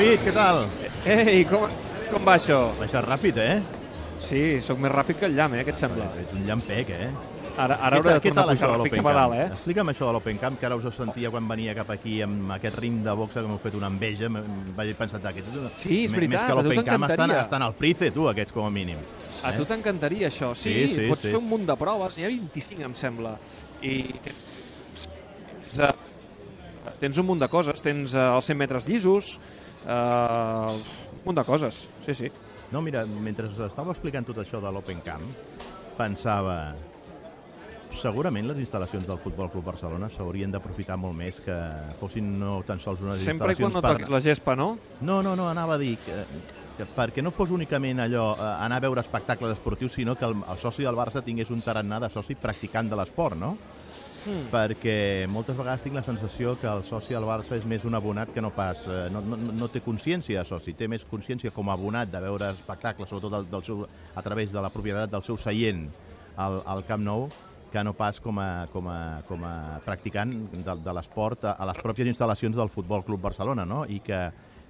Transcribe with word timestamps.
David, 0.00 0.22
què 0.24 0.32
tal? 0.32 0.62
Ei, 1.12 1.42
com, 1.44 1.66
com 2.08 2.22
va 2.24 2.38
això? 2.38 2.70
Baixes 2.78 3.02
ràpid, 3.04 3.36
eh? 3.36 3.56
Sí, 4.24 4.38
sóc 4.64 4.78
més 4.80 4.88
ràpid 4.94 5.18
que 5.20 5.26
el 5.28 5.34
llamp, 5.36 5.52
eh? 5.58 5.64
Què 5.66 5.74
et 5.74 5.80
sembla? 5.82 6.06
Ets 6.22 6.38
un 6.38 6.46
llampec, 6.48 6.88
eh? 6.94 7.08
Ara, 7.60 7.76
ara 7.76 7.98
hauré 7.98 8.14
de 8.14 8.22
tornar 8.24 8.38
tal 8.38 8.48
a 8.48 8.54
això 8.54 8.62
pujar 8.62 8.78
ràpid 8.78 8.80
l'Open 8.80 9.02
cap 9.02 9.10
a 9.10 9.12
Camp? 9.12 9.18
dalt, 9.18 9.36
eh? 9.36 9.44
Explica'm 9.58 9.92
això 9.92 10.08
de 10.08 10.14
l'Open 10.16 10.40
Camp, 10.40 10.56
que 10.56 10.68
ara 10.70 10.78
us 10.80 10.88
ho 10.88 10.94
sentia 10.96 11.28
quan 11.34 11.52
venia 11.52 11.76
cap 11.76 11.92
aquí 11.92 12.16
amb 12.24 12.54
aquest 12.56 12.80
rim 12.80 12.96
de 13.04 13.18
boxa 13.20 13.42
que 13.44 13.52
m'heu 13.52 13.60
fet 13.60 13.76
una 13.76 13.92
enveja. 13.92 14.32
Vaig 14.80 14.94
pensar, 15.02 15.20
aquests... 15.34 15.60
Sí, 15.84 16.00
és 16.06 16.16
veritat, 16.16 16.32
Més 16.32 16.48
que 16.48 16.58
l'Open 16.62 16.82
Camp 16.88 17.08
estan, 17.10 17.36
estan 17.42 17.68
al 17.68 17.76
Price, 17.84 18.10
tu, 18.16 18.24
aquests, 18.32 18.56
com 18.56 18.64
a 18.64 18.72
mínim. 18.72 19.04
A 19.44 19.52
tu 19.52 19.68
t'encantaria 19.68 20.32
això. 20.32 20.54
Sí, 20.56 20.78
Sí, 20.80 20.96
sí, 20.96 21.08
pots 21.12 21.28
sí. 21.28 21.36
fer 21.36 21.44
un 21.44 21.48
munt 21.52 21.68
de 21.68 21.76
proves, 21.76 22.16
n'hi 22.16 22.24
ha 22.24 22.32
25, 22.32 22.88
em 22.88 22.96
sembla. 22.96 23.36
I 23.84 23.96
tens, 24.24 25.80
eh, 25.84 25.94
tens 27.04 27.20
un 27.20 27.34
munt 27.34 27.44
de 27.44 27.52
coses. 27.52 27.84
Tens 27.84 28.16
eh, 28.16 28.30
els 28.30 28.48
100 28.48 28.64
metres 28.64 28.88
llisos, 28.88 29.34
eh, 29.86 30.76
un 30.76 31.24
munt 31.24 31.40
de 31.40 31.44
coses. 31.44 31.88
Sí, 32.06 32.14
sí. 32.14 32.30
No, 32.70 32.80
mira, 32.82 33.04
mentre 33.06 33.48
us 33.50 33.58
estava 33.66 33.90
explicant 33.94 34.26
tot 34.28 34.38
això 34.42 34.60
de 34.62 34.70
l'Open 34.72 35.02
Camp, 35.06 35.26
pensava... 35.98 36.60
Segurament 37.90 38.46
les 38.46 38.60
instal·lacions 38.62 39.02
del 39.02 39.18
Futbol 39.18 39.48
Club 39.50 39.64
Barcelona 39.66 40.06
s'haurien 40.14 40.52
d'aprofitar 40.54 40.94
molt 40.94 41.16
més 41.18 41.40
que 41.42 41.56
fossin 41.98 42.28
no 42.38 42.60
tan 42.62 42.78
sols 42.78 43.00
unes 43.02 43.18
Sempre 43.18 43.50
instal·lacions 43.50 43.64
quan 43.66 43.74
no 43.74 43.82
toquis 43.82 44.12
la 44.14 44.20
gespa, 44.22 44.54
no? 44.54 44.68
No, 45.00 45.16
no, 45.26 45.32
no, 45.34 45.48
anava 45.50 45.74
a 45.74 45.80
dir 45.80 45.96
que, 46.04 46.20
que 46.78 46.86
perquè 46.94 47.24
no 47.26 47.32
fos 47.34 47.50
únicament 47.50 48.04
allò, 48.06 48.28
eh, 48.36 48.52
anar 48.62 48.78
a 48.78 48.84
veure 48.86 49.02
espectacles 49.02 49.56
esportius, 49.56 49.96
sinó 49.98 50.14
que 50.14 50.28
el, 50.28 50.38
el 50.38 50.62
soci 50.62 50.86
del 50.86 50.94
Barça 50.94 51.24
tingués 51.26 51.50
un 51.50 51.66
tarannà 51.66 51.98
de 52.06 52.12
soci 52.14 52.38
practicant 52.38 52.94
de 52.94 53.00
l'esport, 53.00 53.34
no? 53.42 53.56
Mm. 54.20 54.50
Perquè 54.52 54.96
moltes 55.32 55.56
vegades 55.56 55.80
tinc 55.84 55.96
la 55.96 56.04
sensació 56.04 56.52
que 56.60 56.68
el 56.68 56.82
soci 56.84 57.14
del 57.16 57.24
Barça 57.24 57.56
és 57.56 57.64
més 57.68 57.86
un 57.88 57.96
abonat 57.96 58.32
que 58.34 58.42
no 58.44 58.50
pas... 58.52 58.82
eh, 58.86 59.08
No, 59.12 59.22
no, 59.24 59.36
no 59.36 59.68
té 59.72 59.80
consciència 59.80 60.42
de 60.42 60.48
soci, 60.48 60.74
té 60.76 60.88
més 60.88 61.06
consciència 61.08 61.52
com 61.54 61.70
a 61.70 61.76
abonat 61.78 62.10
de 62.12 62.20
veure 62.20 62.50
espectacles, 62.52 63.08
sobretot 63.08 63.32
del, 63.32 63.46
del 63.50 63.64
seu, 63.64 63.86
a 64.14 64.22
través 64.22 64.52
de 64.52 64.60
la 64.60 64.70
propietat 64.70 65.10
del 65.10 65.24
seu 65.24 65.38
seient 65.40 65.86
al, 66.36 66.60
al 66.66 66.84
Camp 66.88 67.02
Nou, 67.04 67.30
que 67.72 67.84
no 67.86 67.94
pas 67.94 68.18
com 68.20 68.38
a, 68.42 68.66
com 68.72 68.88
a, 68.90 69.22
com 69.28 69.44
a 69.46 69.54
practicant 69.86 70.32
de, 70.52 70.76
de 70.84 70.94
l'esport 70.96 71.46
a, 71.46 71.54
a 71.54 71.68
les 71.70 71.80
pròpies 71.80 72.10
instal·lacions 72.10 72.58
del 72.58 72.68
Futbol 72.68 73.04
Club 73.06 73.22
Barcelona, 73.22 73.64
no? 73.64 73.84
I 73.86 74.00
que, 74.04 74.20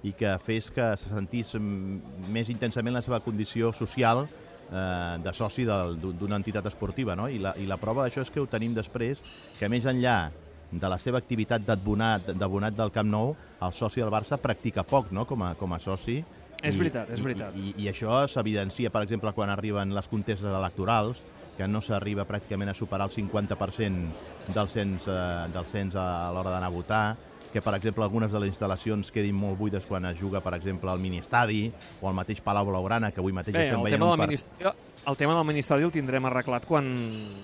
i 0.07 0.13
que 0.17 0.35
fes 0.45 0.69
que 0.71 0.93
se 1.01 1.09
sentís 1.09 1.55
més 1.59 2.49
intensament 2.53 2.95
la 2.95 3.03
seva 3.03 3.19
condició 3.25 3.73
social 3.73 4.27
eh, 4.71 5.17
de 5.23 5.33
soci 5.35 5.65
d'una 5.67 6.39
entitat 6.39 6.65
esportiva, 6.71 7.15
no? 7.15 7.27
I 7.29 7.39
la, 7.43 7.53
I 7.59 7.67
la 7.69 7.77
prova 7.81 8.05
d'això 8.05 8.23
és 8.25 8.31
que 8.31 8.41
ho 8.41 8.47
tenim 8.49 8.75
després, 8.77 9.21
que 9.59 9.69
més 9.69 9.85
enllà 9.85 10.31
de 10.71 10.87
la 10.87 10.97
seva 10.97 11.19
activitat 11.19 11.65
d'abonat 11.67 12.77
del 12.77 12.93
Camp 12.95 13.09
Nou, 13.11 13.35
el 13.61 13.73
soci 13.75 14.01
del 14.01 14.13
Barça 14.13 14.39
practica 14.39 14.85
poc, 14.87 15.11
no?, 15.11 15.27
com 15.27 15.43
a, 15.43 15.53
com 15.59 15.73
a 15.75 15.79
soci. 15.83 16.21
És 16.61 16.77
veritat, 16.77 17.09
és 17.11 17.21
veritat. 17.23 17.55
I, 17.57 17.73
i, 17.73 17.85
I 17.85 17.91
això 17.91 18.21
s'evidencia, 18.29 18.91
per 18.93 19.03
exemple, 19.03 19.33
quan 19.35 19.51
arriben 19.51 19.93
les 19.95 20.07
contestes 20.07 20.47
electorals, 20.47 21.19
que 21.57 21.67
no 21.67 21.81
s'arriba 21.81 22.25
pràcticament 22.25 22.69
a 22.71 22.73
superar 22.73 23.07
el 23.09 23.13
50% 23.13 24.53
del 24.55 24.69
cens, 24.69 25.07
eh, 25.07 25.47
del 25.53 25.65
cens 25.65 25.95
a 25.95 26.31
l'hora 26.33 26.49
d'anar 26.53 26.67
a 26.71 26.73
votar, 26.73 27.03
que, 27.51 27.61
per 27.61 27.73
exemple, 27.75 28.03
algunes 28.03 28.31
de 28.31 28.39
les 28.39 28.53
instal·lacions 28.53 29.11
quedin 29.11 29.35
molt 29.35 29.57
buides 29.59 29.85
quan 29.85 30.05
es 30.05 30.17
juga, 30.19 30.39
per 30.41 30.53
exemple, 30.55 30.89
al 30.89 30.99
mini-estadi 30.99 31.71
o 32.01 32.07
al 32.07 32.13
mateix 32.15 32.39
Palau 32.41 32.65
Blaugrana, 32.69 33.11
que 33.11 33.19
avui 33.19 33.33
mateix 33.33 33.53
Bé, 33.55 33.65
estem 33.67 33.79
el 33.79 33.83
veient 33.83 33.99
tema, 33.99 34.05
un 34.05 34.11
del 34.11 34.19
part- 34.19 34.29
ministeri, 34.29 34.71
el 35.07 35.17
tema 35.17 35.33
del 35.35 35.45
ministeri 35.45 35.83
el 35.83 35.91
tindrem 35.91 36.25
arreglat 36.29 36.65
quan, 36.69 36.85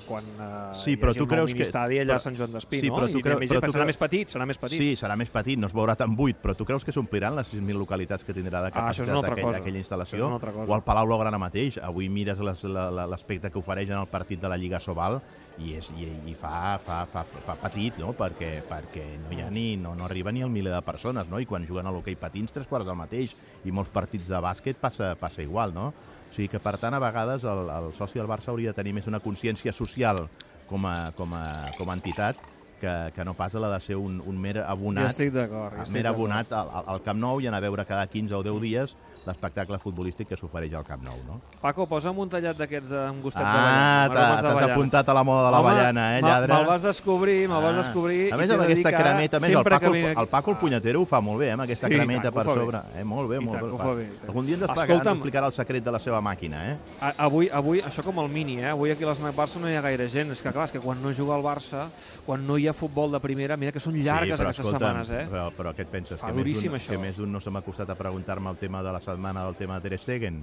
quan 0.06 0.24
eh, 0.40 0.76
Sí, 0.78 0.92
hi 0.94 0.98
però 1.02 1.10
hagi 1.10 1.20
tu 1.20 1.28
creus 1.28 1.50
que- 1.50 1.56
ministeri 1.58 1.98
allà 2.00 2.14
però- 2.14 2.16
a 2.16 2.20
Sant 2.20 2.36
Joan 2.38 2.52
d'Espí, 2.54 2.80
Sí, 2.82 2.90
no? 2.90 2.98
però 3.00 3.12
tu 3.12 3.18
I 3.18 3.24
creu- 3.24 3.40
més- 3.40 3.50
però 3.52 3.62
tu 3.62 3.72
serà 3.72 3.82
creu- 3.82 3.86
més 3.88 3.98
petit, 3.98 4.30
serà 4.30 4.46
més 4.46 4.58
petit. 4.60 4.78
Sí, 4.78 4.96
serà 4.96 5.16
més 5.18 5.30
petit, 5.30 5.58
no 5.58 5.66
es 5.68 5.74
veurà 5.74 5.96
tan 5.96 6.16
buit, 6.16 6.38
però 6.42 6.56
tu 6.56 6.66
creus 6.66 6.86
que 6.86 6.92
s'ompliran 6.92 7.36
les 7.36 7.48
6.000 7.48 7.78
localitats 7.80 8.24
que 8.24 8.34
tindrà 8.34 8.62
de 8.62 8.68
Ah, 8.68 8.72
capacitat 8.72 9.10
una 9.10 9.18
altra 9.18 9.34
aquell, 9.34 9.46
cosa. 9.46 9.58
aquella 9.58 9.80
instal·lació? 9.80 10.26
una 10.28 10.36
altra 10.36 10.52
cosa. 10.52 10.72
O 10.72 10.76
el 10.76 10.84
Palau 10.84 11.08
Blaugrana 11.08 11.38
mateix. 11.40 11.80
Avui 11.80 12.10
mires 12.10 12.38
l'aspecte 12.40 13.50
que 13.52 13.58
ofereix 13.60 13.90
en 13.90 13.98
el 14.00 14.08
partit 14.08 14.40
de 14.40 14.50
la 14.50 14.58
Lliga 14.58 14.80
Sobal 14.80 15.20
i, 15.58 15.74
és, 15.74 15.90
i, 15.98 16.06
i 16.30 16.36
fa, 16.36 16.78
fa, 16.78 17.06
fa, 17.08 17.24
fa 17.24 17.56
petit, 17.56 17.98
no? 17.98 18.14
Perquè, 18.14 18.62
perquè 18.70 19.18
no 19.18 19.32
hi 19.36 19.42
ha 19.42 19.50
ni, 19.50 19.76
no, 19.78 19.96
no 19.96 20.06
arriba 20.06 20.32
ni 20.32 20.44
al 20.44 20.50
miler 20.52 20.74
de 20.74 20.82
persones, 20.84 21.28
no? 21.28 21.40
I 21.40 21.46
quan 21.48 21.66
juguen 21.66 21.88
a 21.88 21.92
l'hoquei 21.92 22.16
patins, 22.16 22.54
tres 22.54 22.68
quarts 22.68 22.86
del 22.86 22.96
mateix. 22.96 23.36
I 23.66 23.72
molts 23.72 23.90
partits 23.90 24.28
de 24.28 24.38
bàsquet 24.40 24.76
passa, 24.76 25.16
passa 25.16 25.42
igual, 25.42 25.74
no? 25.74 25.94
O 26.28 26.34
sigui 26.36 26.50
que, 26.52 26.60
per 26.64 26.76
tant, 26.82 26.96
a 26.96 27.00
vegades 27.04 27.46
el, 27.48 27.70
el 27.72 27.94
soci 27.96 28.20
del 28.20 28.28
Barça 28.30 28.52
hauria 28.52 28.74
de 28.74 28.80
tenir 28.82 28.94
més 28.98 29.08
una 29.08 29.22
consciència 29.24 29.74
social 29.76 30.28
com 30.68 30.86
a, 30.86 31.12
com 31.16 31.34
a, 31.34 31.46
com 31.80 31.90
a 31.90 31.96
entitat 31.96 32.44
que, 32.80 33.12
que 33.16 33.26
no 33.26 33.34
pas 33.34 33.54
la 33.54 33.70
de 33.74 33.80
ser 33.82 33.96
un, 33.96 34.22
un 34.26 34.38
mer 34.40 34.60
abonat 34.68 35.04
Jo 35.04 35.10
estic 35.10 35.32
d'acord. 35.34 35.88
mer 35.92 36.08
abonat 36.08 36.52
al, 36.54 36.70
al- 36.86 37.02
Camp 37.04 37.20
Nou 37.20 37.40
i 37.42 37.48
anar 37.48 37.58
a 37.58 37.62
veure 37.62 37.86
cada 37.86 38.08
15 38.08 38.34
o 38.36 38.44
10 38.44 38.62
dies 38.62 38.96
l'espectacle 39.28 39.78
futbolístic 39.80 40.30
que 40.30 40.38
s'ofereix 40.40 40.74
al 40.74 40.86
Camp 40.88 41.02
Nou, 41.04 41.16
no? 41.28 41.42
Paco, 41.60 41.86
posa'm 41.86 42.18
un 42.18 42.30
tallat 42.30 42.56
d'aquests 42.58 42.90
de- 42.90 43.00
amb 43.10 43.22
gustet 43.24 43.42
de 43.44 43.48
Ah, 43.48 44.08
de 44.08 44.16
t'has 44.16 44.44
ballana. 44.54 44.74
apuntat 44.74 45.10
a 45.10 45.14
la 45.14 45.24
moda 45.24 45.46
de 45.48 45.52
la 45.52 45.60
Home, 45.60 45.68
ballana, 45.74 46.18
eh, 46.18 46.22
lladre? 46.22 46.54
Me'l 46.54 46.66
vas 46.66 46.82
descobrir, 46.82 47.50
me'l 47.50 47.62
vas 47.62 47.76
Ah. 47.76 47.82
descobrir. 47.84 48.32
A 48.34 48.38
més, 48.38 48.50
amb 48.52 48.62
aquesta 48.62 48.92
cremeta, 48.96 49.38
a 49.38 49.40
més, 49.42 49.50
el 49.52 49.64
Paco, 49.64 49.92
vinc 49.92 50.18
el, 50.18 50.28
Paco 50.28 50.52
el 50.52 50.58
punyetero 50.58 51.02
ho 51.02 51.06
fa 51.06 51.20
molt 51.20 51.40
bé, 51.40 51.48
eh, 51.50 51.52
amb 51.52 51.62
aquesta 51.64 51.88
Sí, 51.90 51.94
cremeta 51.96 52.32
per 52.32 52.46
sobre. 52.46 52.78
Eh, 52.96 53.04
molt 53.04 53.28
bé, 53.30 53.36
I 53.36 53.40
molt 53.40 53.60
tant, 53.60 53.72
bé. 53.72 53.78
fa. 53.78 54.28
Algun 54.28 54.46
dia 54.46 54.56
ens, 54.56 54.64
explicarà, 54.64 54.84
Escolta'm. 54.88 55.08
ens 55.18 55.18
explicarà 55.26 55.46
el 55.48 55.54
secret 55.54 55.84
de 55.84 55.92
la 55.92 56.00
seva 56.00 56.22
màquina, 56.22 56.72
eh? 56.72 56.78
A- 57.02 57.14
Avui, 57.26 57.50
avui, 57.52 57.82
això 57.82 58.04
com 58.04 58.20
el 58.20 58.30
mini, 58.30 58.60
eh? 58.62 58.70
avui 58.70 58.92
aquí 58.92 59.04
a 59.04 59.08
l'Snac 59.12 59.36
Barça 59.36 59.60
no 59.60 59.70
hi 59.70 59.76
ha 59.76 59.82
gaire 59.82 60.08
gent. 60.08 60.32
És 60.32 60.42
que, 60.42 60.52
clar, 60.54 60.66
és 60.66 60.72
que 60.72 60.80
quan 60.80 61.02
no 61.04 61.12
juga 61.12 61.36
el 61.36 61.44
Barça, 61.44 61.88
quan 62.26 62.46
no 62.48 62.58
hi 62.58 62.67
ha 62.70 62.76
futbol 62.76 63.12
de 63.12 63.20
primera, 63.24 63.58
mira 63.58 63.74
que 63.76 63.82
són 63.84 63.96
llargues 63.96 64.36
sí, 64.36 64.42
però, 64.42 64.52
aquestes 64.52 64.66
escolta'm, 64.66 65.04
setmanes, 65.04 65.12
eh? 65.12 65.26
Però, 65.32 65.48
però 65.58 65.74
què 65.76 65.86
et 65.86 65.92
penses? 65.92 66.20
Fa 66.22 66.32
que 66.32 66.40
duríssim, 66.40 66.78
això. 66.78 66.94
Que 66.94 67.02
més 67.02 67.20
d'un 67.20 67.32
no 67.32 67.42
se 67.44 67.54
m'ha 67.54 67.64
costat 67.66 67.92
a 67.94 67.98
preguntar-me 68.00 68.50
el 68.54 68.60
tema 68.62 68.84
de 68.86 68.96
la 68.96 69.02
setmana 69.04 69.46
del 69.48 69.60
tema 69.60 69.80
de 69.80 69.90
Ter 69.90 70.00
Stegen? 70.02 70.42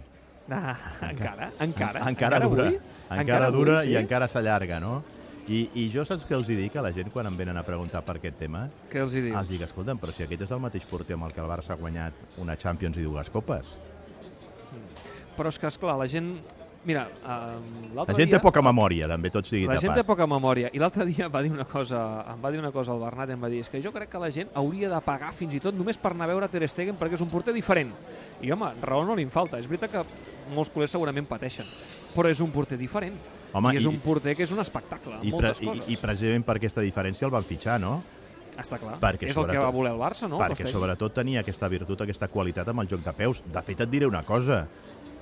Ah, 0.51 0.77
encara? 1.09 1.51
Encara? 1.65 2.07
encara, 2.11 2.41
dura, 2.47 2.67
avui? 2.69 2.81
encara, 3.11 3.51
dura 3.51 3.79
avui, 3.81 3.93
i 3.93 3.95
sí? 3.95 4.01
encara 4.03 4.29
s'allarga, 4.29 4.81
no? 4.81 4.99
I, 5.45 5.67
I 5.77 5.89
jo 5.93 6.07
saps 6.09 6.25
què 6.25 6.33
els 6.37 6.49
hi 6.49 6.57
dic 6.57 6.77
a 6.81 6.83
la 6.85 6.91
gent 6.97 7.11
quan 7.13 7.29
em 7.29 7.35
venen 7.37 7.59
a 7.61 7.63
preguntar 7.65 8.01
per 8.05 8.17
aquest 8.17 8.39
tema? 8.41 8.65
Què 8.93 9.03
els 9.05 9.13
hi 9.13 9.27
dius? 9.27 9.37
Els 9.43 9.51
dic, 9.53 9.65
escolta'm, 9.67 10.01
però 10.01 10.13
si 10.17 10.25
aquest 10.25 10.47
és 10.47 10.55
el 10.57 10.63
mateix 10.63 10.87
porter 10.89 11.19
amb 11.19 11.29
el 11.29 11.35
que 11.37 11.43
el 11.45 11.51
Barça 11.51 11.75
ha 11.75 11.81
guanyat 11.81 12.39
una 12.41 12.57
Champions 12.57 12.97
i 12.97 13.05
dues 13.05 13.29
copes. 13.33 13.75
Però 15.37 15.51
és 15.53 15.59
que, 15.61 15.69
esclar, 15.69 15.99
la 16.01 16.09
gent... 16.09 16.39
Mira, 16.85 17.07
La 17.25 17.37
l'altre 17.95 18.15
gent 18.19 18.29
dia... 18.29 18.37
té 18.37 18.43
poca 18.45 18.61
memòria, 18.61 19.07
també, 19.09 19.31
tot 19.33 19.47
sigui 19.49 19.65
La 19.67 19.79
gent 19.81 19.95
pas. 19.95 20.03
té 20.03 20.05
poca 20.05 20.27
memòria. 20.29 20.69
I 20.77 20.79
l'altre 20.83 21.07
dia 21.09 21.29
va 21.33 21.41
dir 21.41 21.51
una 21.55 21.65
cosa, 21.65 22.01
em 22.35 22.43
va 22.45 22.51
dir 22.53 22.59
una 22.61 22.71
cosa 22.75 22.93
el 22.93 23.01
Bernat, 23.01 23.31
em 23.33 23.41
va 23.43 23.49
dir, 23.49 23.63
és 23.65 23.71
que 23.73 23.81
jo 23.81 23.93
crec 23.95 24.11
que 24.13 24.21
la 24.21 24.29
gent 24.35 24.51
hauria 24.55 24.91
de 24.93 25.01
pagar 25.01 25.33
fins 25.33 25.55
i 25.57 25.61
tot 25.65 25.75
només 25.75 25.97
per 25.97 26.13
anar 26.13 26.27
a 26.29 26.33
veure 26.35 26.49
Ter 26.53 26.69
Stegen 26.69 26.99
perquè 27.01 27.17
és 27.17 27.25
un 27.25 27.31
porter 27.33 27.55
diferent. 27.57 27.93
I 28.45 28.53
home, 28.53 28.69
raó 28.83 29.05
no 29.09 29.17
li 29.17 29.25
falta. 29.33 29.59
És 29.59 29.69
veritat 29.71 29.91
que 29.95 30.05
molts 30.55 30.69
culers 30.75 30.93
segurament 30.93 31.25
pateixen, 31.27 31.65
però 32.15 32.29
és 32.29 32.41
un 32.45 32.51
porter 32.53 32.77
diferent. 32.77 33.17
Home, 33.55 33.73
I 33.73 33.79
és 33.79 33.85
i- 33.85 33.89
un 33.89 34.01
porter 34.03 34.35
que 34.37 34.43
és 34.45 34.53
un 34.53 34.61
espectacle, 34.61 35.15
I, 35.23 35.31
pre 35.31 35.31
moltes 35.31 35.63
i, 35.63 35.67
coses. 35.71 35.89
I 35.89 35.97
precisament 35.97 36.45
per 36.45 36.57
aquesta 36.59 36.83
diferència 36.85 37.25
el 37.25 37.31
van 37.33 37.45
fitxar, 37.49 37.81
no? 37.81 38.03
Està 38.55 38.77
clar. 38.79 38.99
perquè 39.03 39.27
és 39.33 39.37
el 39.37 39.49
que 39.51 39.59
va 39.59 39.71
voler 39.75 39.91
el 39.91 39.99
Barça, 39.99 40.29
no? 40.29 40.39
perquè 40.39 40.61
Costell? 40.63 40.73
sobretot 40.77 41.15
tenia 41.15 41.41
aquesta 41.41 41.67
virtut, 41.67 42.01
aquesta 42.05 42.29
qualitat 42.29 42.69
amb 42.71 42.85
el 42.85 42.89
joc 42.89 43.01
de 43.03 43.13
peus. 43.13 43.41
De 43.51 43.63
fet, 43.67 43.81
et 43.81 43.91
diré 43.91 44.07
una 44.07 44.23
cosa. 44.23 44.61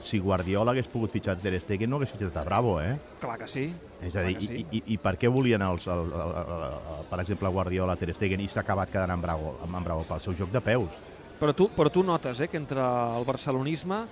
Si 0.02 0.18
Guardiola 0.18 0.72
hagués 0.74 0.88
pogut 0.90 1.12
fitxar 1.14 1.36
Ter 1.38 1.54
Stegen, 1.62 1.88
no 1.90 2.00
hagués 2.00 2.10
fitxat 2.10 2.36
a 2.40 2.42
Bravo, 2.46 2.74
eh? 2.82 2.96
Clar 3.22 3.36
que 3.38 3.46
sí. 3.48 3.68
És 4.02 4.16
a 4.18 4.24
dir, 4.26 4.34
que 4.40 4.46
sí. 4.48 4.56
i, 4.58 4.78
i, 4.78 4.82
i 4.94 4.98
per 4.98 5.14
què 5.20 5.30
volien, 5.30 5.62
els, 5.62 5.86
el, 5.86 6.10
el, 6.10 6.32
el, 6.42 6.64
el, 6.96 7.04
per 7.10 7.20
exemple, 7.22 7.52
Guardiola, 7.54 7.94
Ter 8.00 8.10
Stegen, 8.16 8.42
i 8.42 8.48
s'ha 8.50 8.64
acabat 8.66 8.90
quedant 8.90 9.14
amb 9.14 9.22
Bravo, 9.22 9.54
amb, 9.62 9.78
amb 9.78 9.86
Bravo 9.86 10.02
pel 10.08 10.20
seu 10.24 10.34
joc 10.34 10.50
de 10.50 10.60
peus? 10.64 10.98
Però 11.38 11.54
tu, 11.58 11.70
però 11.74 11.90
tu 11.90 12.02
notes 12.06 12.40
eh, 12.42 12.48
que 12.50 12.58
entre 12.58 12.82
el 12.82 13.24
barcelonisme 13.26 14.02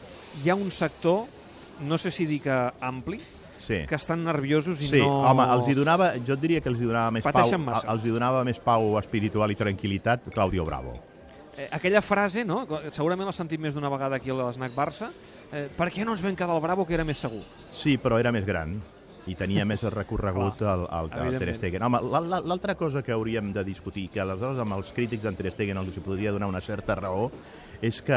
hi 0.44 0.50
ha 0.50 0.56
un 0.58 0.70
sector, 0.74 1.24
no 1.86 1.98
sé 1.98 2.10
si 2.14 2.26
dir 2.26 2.40
que 2.46 2.56
ampli, 2.80 3.20
Sí. 3.60 3.84
que 3.86 3.94
estan 3.94 4.24
nerviosos 4.24 4.80
i 4.82 4.86
Sí, 4.88 4.98
no... 5.04 5.20
home, 5.28 5.44
els 5.52 5.68
hi 5.68 5.74
donava, 5.76 6.14
jo 6.26 6.34
diria 6.40 6.62
que 6.64 6.70
els 6.72 6.80
hi 6.80 6.86
donava 6.88 7.10
més 7.14 7.22
pau, 7.22 7.30
Pateixen 7.36 7.60
massa. 7.62 7.86
els 7.92 8.02
hi 8.06 8.10
donava 8.10 8.40
més 8.42 8.58
pau 8.58 8.96
espiritual 8.98 9.52
i 9.52 9.58
tranquil·litat 9.58 10.30
Claudio 10.32 10.64
Bravo. 10.66 10.94
Eh, 11.58 11.68
aquella 11.72 12.00
frase, 12.02 12.44
no? 12.44 12.62
segurament 12.90 13.26
l'has 13.26 13.36
sentit 13.40 13.60
més 13.60 13.74
d'una 13.74 13.90
vegada 13.90 14.16
aquí 14.20 14.30
a 14.30 14.34
l'Snac 14.38 14.72
Barça, 14.76 15.10
eh, 15.52 15.66
per 15.76 15.88
què 15.90 16.04
no 16.06 16.12
ens 16.14 16.22
vam 16.22 16.36
quedar 16.38 16.54
al 16.54 16.60
Bravo 16.62 16.86
que 16.86 16.94
era 16.94 17.04
més 17.04 17.18
segur? 17.18 17.42
Sí, 17.74 17.96
però 17.98 18.18
era 18.22 18.30
més 18.32 18.46
gran 18.46 18.76
i 19.26 19.34
tenia 19.36 19.66
més 19.68 19.82
recorregut 19.92 20.62
el, 20.62 20.86
el, 20.88 21.10
el 21.26 21.38
Ter. 21.38 21.54
Stegen. 21.58 21.82
Home, 21.82 22.00
la- 22.10 22.20
la- 22.22 22.40
l'altra 22.40 22.74
cosa 22.74 23.02
que 23.02 23.12
hauríem 23.12 23.52
de 23.52 23.64
discutir, 23.64 24.08
que 24.10 24.20
aleshores 24.22 24.58
amb 24.62 24.72
els 24.78 24.92
crítics 24.96 25.22
d'en 25.26 25.36
Ter 25.36 25.50
Stegen 25.52 25.76
els 25.76 25.98
podria 26.04 26.32
donar 26.32 26.48
una 26.48 26.60
certa 26.64 26.94
raó, 26.94 27.30
és 27.82 28.02
que 28.02 28.16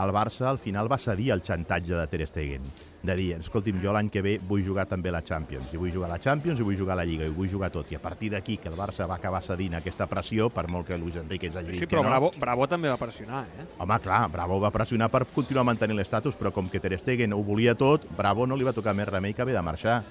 el 0.00 0.10
Barça 0.14 0.46
al 0.48 0.58
final 0.58 0.90
va 0.90 0.96
cedir 0.98 1.30
al 1.32 1.42
xantatge 1.44 1.94
de 1.94 2.06
Ter 2.08 2.26
Stegen. 2.26 2.62
De 3.02 3.16
dir, 3.18 3.32
escolti'm, 3.34 3.80
jo 3.82 3.92
l'any 3.92 4.08
que 4.14 4.22
ve 4.22 4.36
vull 4.48 4.62
jugar 4.64 4.86
també 4.86 5.10
la 5.10 5.20
Champions, 5.26 5.72
i 5.74 5.76
vull 5.76 5.90
jugar 5.92 6.08
la 6.08 6.20
Champions, 6.22 6.60
i 6.60 6.62
vull 6.62 6.76
jugar 6.78 6.94
la 6.96 7.04
Lliga, 7.04 7.26
i 7.26 7.34
vull 7.34 7.50
jugar 7.50 7.70
tot. 7.74 7.90
I 7.92 7.96
a 7.96 8.00
partir 8.00 8.30
d'aquí, 8.30 8.56
que 8.62 8.68
el 8.70 8.76
Barça 8.78 9.08
va 9.10 9.16
acabar 9.16 9.42
cedint 9.42 9.74
aquesta 9.74 10.06
pressió, 10.06 10.48
per 10.50 10.68
molt 10.70 10.86
que 10.86 10.96
Luis 10.98 11.16
Enrique 11.16 11.48
ens 11.50 11.56
hagi 11.56 11.72
dit 11.72 11.80
Sí, 11.80 11.86
que 11.86 11.96
però 11.96 12.04
no. 12.04 12.08
Bravo, 12.10 12.30
Bravo 12.38 12.68
també 12.68 12.88
va 12.88 12.96
pressionar, 12.96 13.42
eh? 13.58 13.66
Home, 13.78 13.98
clar, 14.00 14.28
Bravo 14.30 14.60
va 14.60 14.70
pressionar 14.70 15.10
per 15.10 15.26
continuar 15.34 15.64
mantenint 15.66 15.98
l'estatus, 15.98 16.36
però 16.38 16.52
com 16.52 16.70
que 16.70 16.80
Ter 16.80 16.96
Stegen 16.98 17.32
ho 17.34 17.42
volia 17.42 17.74
tot, 17.74 18.06
Bravo 18.16 18.46
no 18.46 18.56
li 18.56 18.64
va 18.64 18.72
tocar 18.72 18.94
més 18.94 19.08
remei 19.08 19.34
que 19.34 19.42
haver 19.42 19.54
de 19.58 19.62
marxar. 19.66 20.02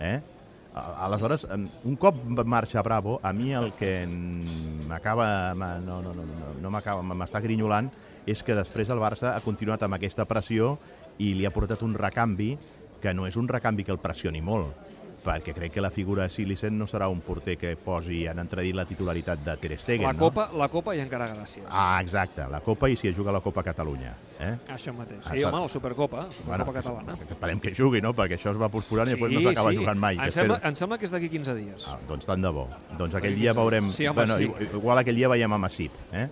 Eh? 0.00 0.20
A- 0.74 1.06
Aleshores, 1.06 1.46
un 1.84 1.96
cop 1.96 2.16
marxa 2.44 2.82
Bravo, 2.82 3.20
a 3.22 3.32
mi 3.32 3.52
el 3.54 3.72
que 3.72 4.02
m'acaba, 4.88 5.54
ma- 5.54 5.78
no, 5.80 6.00
no, 6.02 6.12
no, 6.14 6.24
no, 6.24 6.52
no 6.60 6.70
m'acaba, 6.70 7.02
m'està 7.02 7.40
grinyolant, 7.44 7.90
és 8.26 8.42
que 8.42 8.56
després 8.56 8.90
el 8.90 9.00
Barça 9.02 9.34
ha 9.34 9.42
continuat 9.44 9.82
amb 9.84 9.96
aquesta 9.98 10.24
pressió 10.28 10.76
i 11.18 11.34
li 11.34 11.46
ha 11.46 11.52
portat 11.54 11.82
un 11.86 11.94
recanvi 11.94 12.54
que 13.02 13.12
no 13.14 13.26
és 13.28 13.36
un 13.36 13.48
recanvi 13.48 13.84
que 13.84 13.92
el 13.92 14.00
pressioni 14.00 14.40
molt, 14.40 14.72
perquè 15.24 15.54
crec 15.56 15.72
que 15.72 15.80
la 15.80 15.90
figura 15.90 16.24
de 16.24 16.28
Silicen 16.28 16.76
no 16.78 16.84
serà 16.86 17.08
un 17.08 17.22
porter 17.24 17.56
que 17.56 17.74
posi 17.80 18.26
en 18.28 18.38
entredit 18.42 18.74
la 18.76 18.84
titularitat 18.84 19.40
de 19.44 19.56
Ter 19.56 19.78
Stegen, 19.78 20.04
La 20.06 20.12
no? 20.12 20.18
Copa, 20.26 20.50
la 20.52 20.68
Copa 20.68 20.94
i 20.94 21.00
encara 21.00 21.26
gràcies. 21.32 21.64
Ah, 21.70 21.98
exacte, 22.02 22.44
la 22.50 22.60
Copa 22.60 22.88
i 22.92 22.96
si 22.96 23.08
es 23.08 23.16
juga 23.16 23.32
la 23.32 23.40
Copa 23.40 23.62
Catalunya. 23.64 24.12
Eh? 24.38 24.50
Això 24.74 24.92
mateix. 24.92 25.22
Sí, 25.30 25.44
home, 25.46 25.60
la 25.62 25.68
Supercopa, 25.68 26.26
Supercopa 26.30 26.72
que- 26.72 26.78
catalana. 26.82 27.16
que 27.16 27.32
Esperem 27.32 27.60
que 27.60 27.72
jugui, 27.74 28.00
no? 28.02 28.12
Perquè 28.12 28.34
això 28.36 28.50
es 28.50 28.60
va 28.60 28.68
posposant 28.68 29.08
i 29.08 29.12
després 29.14 29.32
no 29.32 29.40
s'acaba 29.48 29.72
jugant 29.72 29.98
mai. 29.98 30.16
Em 30.18 30.30
sembla, 30.30 30.56
espero- 30.56 30.68
em 30.68 30.76
sembla 30.76 30.98
que 30.98 31.04
és 31.06 31.10
d'aquí 31.12 31.28
15 31.30 31.54
dies. 31.54 31.86
Ah, 31.88 31.98
doncs 32.08 32.26
tant 32.26 32.42
de 32.42 32.50
bo. 32.50 32.68
Doncs 32.98 33.14
aquell 33.14 33.34
dia 33.36 33.52
15 33.54 33.60
veurem... 33.60 33.90
Sí, 33.92 34.06
home, 34.06 34.16
bueno, 34.26 34.36
sí. 34.36 34.52
Igual 34.74 34.98
aquell 34.98 35.16
dia 35.16 35.28
veiem 35.28 35.52
a 35.52 35.58
Massip, 35.58 35.92
eh? 36.12 36.28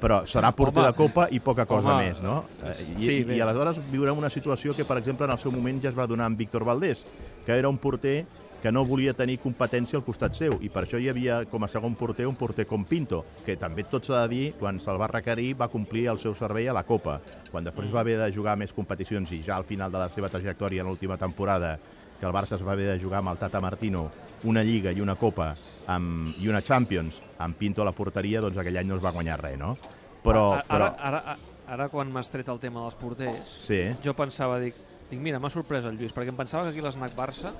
Però 0.00 0.24
serà 0.26 0.52
porter 0.58 0.82
Home. 0.82 0.90
de 0.90 0.94
Copa 0.98 1.28
i 1.30 1.40
poca 1.40 1.64
cosa 1.66 1.94
Home. 1.96 2.08
més, 2.10 2.20
no? 2.20 2.44
Eh, 2.62 2.74
I, 2.98 3.04
Sí, 3.06 3.12
i, 3.20 3.24
bé. 3.24 3.36
I 3.36 3.40
aleshores 3.40 3.78
viurem 3.90 4.18
una 4.18 4.28
situació 4.30 4.74
que, 4.74 4.84
per 4.84 4.98
exemple, 4.98 5.24
en 5.24 5.32
el 5.32 5.38
seu 5.38 5.52
moment 5.52 5.80
ja 5.82 5.88
es 5.88 5.96
va 5.98 6.06
donar 6.06 6.26
amb 6.26 6.36
Víctor 6.38 6.64
Valdés, 6.64 7.04
que 7.46 7.56
era 7.56 7.68
un 7.68 7.78
porter 7.78 8.24
que 8.60 8.70
no 8.70 8.84
volia 8.84 9.14
tenir 9.16 9.38
competència 9.40 9.98
al 9.98 10.04
costat 10.04 10.36
seu, 10.36 10.58
i 10.60 10.68
per 10.68 10.84
això 10.84 11.00
hi 11.00 11.08
havia 11.08 11.40
com 11.50 11.64
a 11.64 11.68
segon 11.72 11.94
porter 11.96 12.26
un 12.28 12.36
porter 12.36 12.66
com 12.68 12.84
Pinto, 12.84 13.22
que 13.46 13.56
també 13.56 13.86
tot 13.88 14.04
s'ha 14.04 14.26
de 14.26 14.32
dir, 14.34 14.44
quan 14.60 14.80
se'l 14.80 15.00
va 15.00 15.08
requerir 15.08 15.54
va 15.56 15.70
complir 15.72 16.06
el 16.12 16.20
seu 16.20 16.34
servei 16.36 16.68
a 16.68 16.76
la 16.76 16.84
Copa. 16.84 17.18
Quan 17.50 17.64
després 17.64 17.92
va 17.92 18.04
haver 18.04 18.18
de 18.20 18.28
jugar 18.34 18.58
més 18.60 18.74
competicions 18.76 19.32
i 19.32 19.40
ja 19.46 19.56
al 19.56 19.64
final 19.64 19.92
de 19.92 20.02
la 20.04 20.10
seva 20.12 20.28
trajectòria 20.28 20.84
en 20.84 20.92
l'última 20.92 21.16
temporada 21.16 21.78
que 22.20 22.26
el 22.28 22.36
Barça 22.36 22.58
es 22.58 22.64
va 22.66 22.72
haver 22.76 22.90
de 22.90 22.98
jugar 23.00 23.22
amb 23.22 23.32
el 23.32 23.40
Tata 23.40 23.62
Martino 23.64 24.10
una 24.44 24.62
Lliga 24.62 24.92
i 24.92 25.00
una 25.00 25.16
Copa 25.16 25.54
amb, 25.88 26.28
i 26.40 26.48
una 26.48 26.60
Champions 26.60 27.22
amb 27.38 27.56
Pinto 27.56 27.80
a 27.80 27.88
la 27.88 27.96
porteria, 27.96 28.42
doncs 28.44 28.60
aquell 28.60 28.76
any 28.76 28.92
no 28.92 29.00
es 29.00 29.04
va 29.04 29.14
guanyar 29.16 29.40
res, 29.40 29.56
no? 29.58 29.72
Però, 30.20 30.50
ara, 30.52 30.66
però... 30.68 30.90
ara, 30.90 31.08
ara, 31.08 31.22
ara 31.32 31.59
quan 31.90 32.10
m'has 32.12 32.30
tret 32.32 32.48
el 32.48 32.58
tema 32.62 32.82
dels 32.82 32.96
porters, 32.98 33.50
Sí, 33.66 33.80
jo 34.04 34.14
pensava, 34.18 34.58
dic, 34.62 34.74
dic 35.10 35.20
mira, 35.20 35.38
m'ha 35.38 35.50
sorprès 35.50 35.84
el 35.84 35.98
Lluís, 35.98 36.14
perquè 36.14 36.32
em 36.32 36.38
pensava 36.38 36.64
que 36.64 36.70
aquí 36.74 36.82
a 36.82 36.88
l'Snac 36.88 37.14
Barça, 37.16 37.52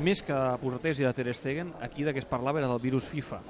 més 0.00 0.22
que 0.22 0.32
de 0.32 0.58
porters 0.62 1.00
i 1.00 1.04
de 1.04 1.12
Ter 1.16 1.34
Stegen, 1.34 1.72
aquí 1.80 2.04
de 2.04 2.14
què 2.14 2.22
es 2.22 2.28
parlava 2.28 2.60
era 2.60 2.68
del 2.68 2.80
virus 2.80 3.04
FIFA. 3.08 3.40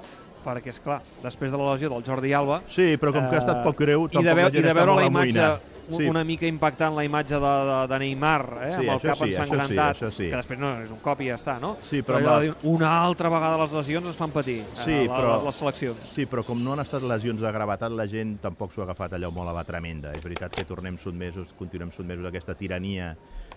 Perquè, 0.43 0.71
és 0.71 0.79
clar, 0.79 1.01
després 1.23 1.51
de 1.51 1.57
la 1.59 1.73
lesió 1.73 1.89
del 1.91 2.03
Jordi 2.03 2.31
Alba... 2.33 2.61
sí 2.71 2.95
però 2.97 3.11
com 3.11 3.27
que 3.27 3.35
ha 3.35 3.41
estat 3.43 3.57
eh, 3.57 3.63
poc 3.65 3.81
greu, 3.81 4.05
i 4.07 4.13
tampoc 4.13 4.23
de, 4.23 4.35
veu, 4.35 4.45
la 4.47 4.53
gent 4.53 4.63
i 4.63 4.67
de 4.67 4.73
veure 4.77 4.95
la 4.95 5.07
imatge. 5.09 5.49
Sí. 5.97 6.07
una 6.09 6.23
mica 6.23 6.45
impactant 6.47 6.95
la 6.95 7.03
imatge 7.03 7.35
de, 7.39 7.53
de, 7.69 7.77
de 7.91 7.99
Neymar 7.99 8.43
eh, 8.61 8.69
Sí, 8.69 8.87
amb 8.87 8.89
el 8.95 9.01
cap 9.01 9.17
sí, 9.17 9.29
ensangrentat 9.33 9.97
sí, 9.97 10.11
sí. 10.11 10.29
que 10.29 10.35
després 10.37 10.59
no, 10.59 10.71
és 10.83 10.91
un 10.91 10.99
cop 11.03 11.21
i 11.21 11.29
ja 11.31 11.35
està 11.39 11.57
no? 11.61 11.75
Sí, 11.81 12.01
però 12.03 12.19
de 12.19 12.25
la- 12.49 12.55
una 12.69 12.91
altra 13.05 13.29
vegada 13.29 13.57
les 13.63 13.71
lesions 13.73 14.07
es 14.13 14.15
fan 14.17 14.31
patir 14.31 14.63
Sí, 14.73 14.91
eh, 14.91 15.07
la, 15.07 15.17
però- 15.17 15.35
les, 15.37 15.43
les 15.49 15.55
seleccions 15.63 15.99
Sí, 16.13 16.25
però 16.25 16.43
com 16.45 16.63
no 16.63 16.73
han 16.73 16.79
estat 16.85 17.03
lesions 17.03 17.41
de 17.41 17.51
gravetat, 17.51 17.91
la 17.91 18.07
gent 18.07 18.37
tampoc 18.41 18.71
s'ho 18.73 18.81
ha 18.81 18.87
agafat 18.89 19.13
allò 19.17 19.31
molt 19.31 19.49
a 19.49 19.53
la 19.53 19.63
tremenda. 19.63 20.11
És 20.13 20.23
veritat 20.23 20.53
que 20.55 20.65
tornem 20.65 20.97
sotmesos, 20.97 21.53
continuem 21.57 21.91
sotmesos 21.91 22.25
a 22.25 22.29
aquesta 22.29 22.55
tirania 22.55 23.15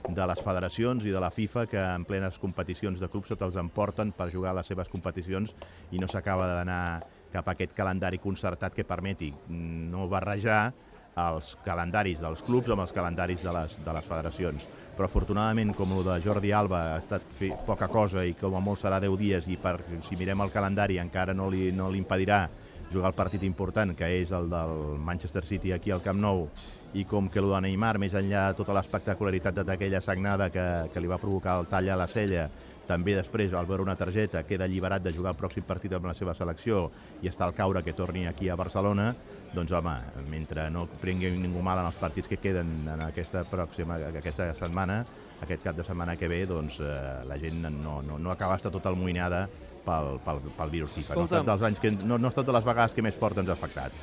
de 0.08 0.26
les 0.26 0.40
federacions 0.42 1.04
i 1.06 1.10
de 1.14 1.20
la 1.22 1.30
FIFA 1.30 1.66
que 1.70 1.78
en 1.78 2.04
plenes 2.04 2.38
competicions 2.42 2.98
de 3.00 3.08
clubs 3.08 3.28
se'ls 3.30 3.56
emporten 3.60 4.10
per 4.12 4.30
jugar 4.32 4.50
a 4.50 4.54
les 4.58 4.66
seves 4.66 4.88
competicions 4.90 5.54
i 5.92 5.98
no 6.02 6.08
s'acaba 6.08 6.48
d'anar 6.56 7.02
cap 7.32 7.46
a 7.48 7.52
aquest 7.54 7.72
calendari 7.72 8.18
concertat 8.18 8.74
que 8.74 8.84
permeti 8.84 9.32
no 9.48 10.08
barrejar 10.08 10.72
els 11.20 11.56
calendaris 11.64 12.22
dels 12.22 12.40
clubs 12.46 12.70
amb 12.72 12.84
els 12.84 12.94
calendaris 12.94 13.42
de 13.44 13.52
les, 13.52 13.76
de 13.84 13.92
les 13.92 14.08
federacions. 14.08 14.66
Però 14.96 15.08
afortunadament, 15.08 15.72
com 15.76 15.92
el 15.96 16.04
de 16.04 16.18
Jordi 16.24 16.52
Alba 16.52 16.82
ha 16.92 16.98
estat 17.00 17.24
fi, 17.38 17.50
poca 17.66 17.88
cosa 17.88 18.24
i 18.28 18.34
com 18.38 18.56
a 18.56 18.60
molt 18.60 18.80
serà 18.80 19.00
10 19.00 19.16
dies 19.20 19.48
i 19.48 19.56
per, 19.60 19.78
si 20.04 20.18
mirem 20.20 20.44
el 20.44 20.52
calendari 20.52 20.98
encara 21.00 21.32
no 21.36 21.48
li, 21.52 21.70
no 21.72 21.90
li 21.90 22.00
impedirà 22.00 22.46
jugar 22.92 23.08
el 23.08 23.16
partit 23.16 23.42
important, 23.48 23.94
que 23.96 24.08
és 24.20 24.32
el 24.36 24.50
del 24.52 24.74
Manchester 25.00 25.44
City 25.48 25.72
aquí 25.72 25.90
al 25.90 26.02
Camp 26.04 26.20
Nou, 26.20 26.44
i 26.92 27.06
com 27.08 27.30
que 27.32 27.40
el 27.40 27.48
de 27.48 27.60
Neymar, 27.64 27.96
més 27.98 28.12
enllà 28.12 28.50
de 28.50 28.58
tota 28.58 28.74
l'espectacularitat 28.76 29.62
d'aquella 29.64 30.02
sagnada 30.04 30.50
que, 30.52 30.66
que 30.92 31.00
li 31.00 31.08
va 31.08 31.20
provocar 31.20 31.56
el 31.62 31.70
tall 31.72 31.88
a 31.88 31.96
la 31.96 32.08
cella, 32.12 32.50
també 32.86 33.14
després, 33.16 33.52
al 33.54 33.68
veure 33.68 33.84
una 33.84 33.96
targeta, 33.96 34.42
queda 34.48 34.66
alliberat 34.66 35.04
de 35.04 35.12
jugar 35.14 35.32
el 35.34 35.40
pròxim 35.40 35.66
partit 35.66 35.92
amb 35.96 36.08
la 36.10 36.14
seva 36.18 36.34
selecció 36.34 36.88
i 37.22 37.30
està 37.30 37.46
al 37.46 37.54
caure 37.54 37.82
que 37.86 37.94
torni 37.96 38.26
aquí 38.26 38.48
a 38.48 38.56
Barcelona, 38.58 39.12
doncs 39.52 39.72
home, 39.76 39.96
mentre 40.32 40.68
no 40.72 40.86
prengui 41.00 41.30
ningú 41.36 41.62
mal 41.62 41.82
en 41.82 41.90
els 41.90 41.98
partits 42.00 42.30
que 42.30 42.40
queden 42.40 42.72
en 42.88 43.04
aquesta 43.04 43.44
pròxima, 43.48 44.00
aquesta 44.08 44.52
setmana, 44.58 45.02
aquest 45.42 45.62
cap 45.64 45.76
de 45.76 45.84
setmana 45.84 46.16
que 46.16 46.30
ve, 46.30 46.44
doncs 46.46 46.80
eh, 46.80 46.94
la 47.28 47.38
gent 47.38 47.66
no, 47.68 48.00
no, 48.02 48.18
no 48.18 48.32
acaba 48.32 48.56
d'estar 48.56 48.72
tot 48.72 48.86
almoïnada 48.88 49.44
pel, 49.84 50.18
pel, 50.24 50.40
pel 50.56 50.72
virus 50.72 50.92
FIFA. 50.94 51.14
No 51.14 51.24
ha, 51.24 51.26
Escolta'm. 51.26 51.42
estat 51.42 51.50
dels 51.50 51.66
anys 51.68 51.82
que, 51.82 51.92
no, 52.06 52.18
no 52.18 52.28
ha 52.28 52.32
estat 52.32 52.48
de 52.48 52.56
les 52.56 52.66
vegades 52.66 52.94
que 52.96 53.04
més 53.04 53.18
fort 53.18 53.38
ens 53.42 53.50
ha 53.50 53.56
afectat. 53.58 53.96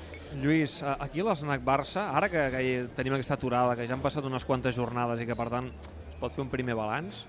Lluís, 0.43 0.79
aquí 0.99 1.23
a 1.23 1.29
l'Snac 1.31 1.63
Barça, 1.65 2.09
ara 2.19 2.29
que, 2.31 2.45
que 2.53 2.63
tenim 2.97 3.15
aquesta 3.17 3.39
aturada, 3.39 3.77
que 3.79 3.87
ja 3.87 3.95
han 3.95 4.03
passat 4.03 4.27
unes 4.27 4.45
quantes 4.45 4.75
jornades 4.77 5.23
i 5.23 5.29
que, 5.29 5.37
per 5.39 5.49
tant, 5.53 5.71
es 5.71 6.19
pot 6.19 6.35
fer 6.35 6.43
un 6.43 6.51
primer 6.51 6.75
balanç, 6.77 7.23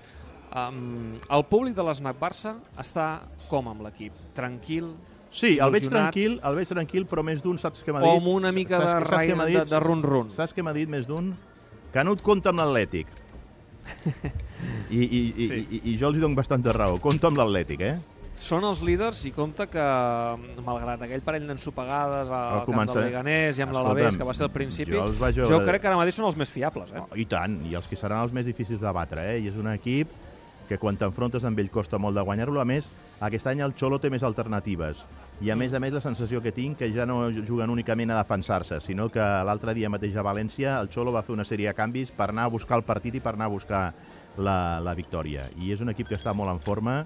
um, 0.55 1.15
el 1.29 1.43
públic 1.49 1.75
de 1.75 1.83
l'Snac 1.83 2.19
Barça 2.19 2.55
està 2.79 3.21
com 3.49 3.67
amb 3.71 3.81
l'equip? 3.85 4.13
Tranquil? 4.35 4.93
Sí, 5.31 5.57
el 5.63 5.71
veig 5.71 5.85
tranquil, 5.87 6.39
el 6.43 6.55
veig 6.59 6.67
tranquil, 6.67 7.05
però 7.07 7.23
més 7.23 7.41
d'un 7.41 7.57
saps 7.57 7.85
què 7.85 7.93
m'ha 7.95 8.01
O 8.03 8.09
dit? 8.09 8.17
amb 8.19 8.27
una 8.33 8.51
mica 8.51 8.75
Saps 8.79 8.85
de 8.85 8.91
saps 8.99 9.11
raïna 9.13 9.45
de- 9.45 9.51
dit? 9.61 9.69
de 9.71 9.79
run-run. 9.79 10.29
Saps 10.29 10.53
què 10.55 10.63
m'ha 10.63 10.73
dit 10.75 10.89
més 10.91 11.07
d'un? 11.07 11.33
Que 11.93 12.03
no 12.03 12.13
et 12.13 12.21
compta 12.21 12.49
amb 12.51 12.59
l'Atlètic. 12.59 13.07
I, 14.91 14.99
i, 14.99 15.21
i, 15.37 15.47
Sí. 15.47 15.67
i, 15.71 15.81
I 15.93 15.97
jo 15.97 16.09
els 16.09 16.17
hi 16.17 16.21
dono 16.21 16.35
bastanta 16.35 16.73
raó. 16.75 16.99
Compta 16.99 17.27
amb 17.31 17.39
l'Atlètic, 17.39 17.81
eh? 17.81 17.97
Són 18.41 18.63
els 18.65 18.79
líders 18.81 19.19
i 19.27 19.31
compte 19.35 19.67
que, 19.69 19.83
malgrat 20.65 21.01
aquell 21.05 21.21
parell 21.21 21.45
d'ensopegades 21.47 22.29
al 22.31 22.61
camp 22.63 22.67
començar- 22.71 22.95
del 22.97 23.05
Leganés 23.11 23.59
i 23.59 23.61
amb 23.65 23.73
l'Alavés, 23.75 24.17
que 24.17 24.23
va 24.27 24.33
ser 24.33 24.43
al 24.47 24.51
principi, 24.51 24.95
jo 24.95 25.11
vaig 25.19 25.35
jo 25.35 25.47
veure- 25.47 25.65
crec 25.67 25.81
que 25.81 25.87
ara 25.87 25.97
mateix 25.99 26.15
són 26.15 26.25
els 26.25 26.35
més 26.39 26.49
fiables. 26.49 26.91
Eh? 26.91 26.99
Oh, 26.99 27.15
I 27.15 27.25
tant, 27.25 27.59
i 27.69 27.75
els 27.75 27.87
que 27.87 27.95
seran 27.95 28.23
els 28.23 28.33
més 28.33 28.45
difícils 28.45 28.81
de 28.81 28.91
batre, 28.91 29.27
eh? 29.35 29.39
I 29.41 29.47
és 29.51 29.55
un 29.55 29.67
equip 29.71 30.09
que 30.71 30.79
quan 30.79 30.95
t'enfrontes 30.95 31.43
amb 31.43 31.59
ell 31.59 31.71
costa 31.71 31.99
molt 31.99 32.15
de 32.15 32.23
guanyar-lo. 32.23 32.61
A 32.61 32.67
més, 32.67 32.87
aquest 33.19 33.49
any 33.51 33.59
el 33.65 33.75
Xolo 33.75 33.99
té 33.99 34.11
més 34.13 34.23
alternatives. 34.23 35.03
I 35.43 35.49
a 35.51 35.57
més 35.57 35.73
a 35.73 35.81
més 35.83 35.91
la 35.91 36.03
sensació 36.03 36.39
que 36.39 36.53
tinc 36.55 36.77
que 36.79 36.91
ja 36.95 37.07
no 37.09 37.25
juguen 37.33 37.73
únicament 37.73 38.13
a 38.13 38.19
defensar-se, 38.21 38.79
sinó 38.79 39.09
que 39.11 39.25
l'altre 39.47 39.73
dia 39.75 39.89
mateix 39.89 40.15
a 40.15 40.23
València 40.23 40.77
el 40.79 40.91
Xolo 40.93 41.11
va 41.11 41.25
fer 41.25 41.33
una 41.35 41.47
sèrie 41.47 41.67
de 41.67 41.75
canvis 41.75 42.13
per 42.15 42.29
anar 42.29 42.45
a 42.47 42.53
buscar 42.53 42.77
el 42.79 42.85
partit 42.87 43.17
i 43.17 43.23
per 43.23 43.33
anar 43.35 43.49
a 43.49 43.55
buscar 43.55 43.81
la, 44.37 44.79
la 44.85 44.93
victòria. 44.95 45.49
I 45.59 45.73
és 45.75 45.81
un 45.83 45.91
equip 45.91 46.13
que 46.13 46.19
està 46.19 46.35
molt 46.37 46.53
en 46.53 46.61
forma 46.63 47.01